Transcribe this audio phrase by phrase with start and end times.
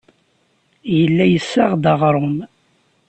[0.97, 2.37] Yella yessaɣ-d aɣrum.